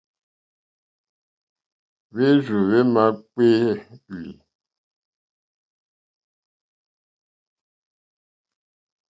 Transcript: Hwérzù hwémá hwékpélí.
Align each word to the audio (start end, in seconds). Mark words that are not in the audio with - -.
Hwérzù 2.11 2.55
hwémá 2.67 3.03
hwékpélí. 3.33 4.31